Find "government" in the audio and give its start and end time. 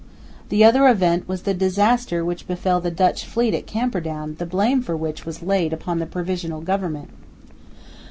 6.61-7.11